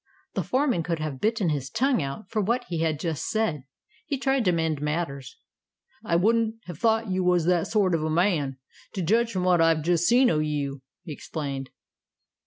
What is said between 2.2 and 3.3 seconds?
for what he had just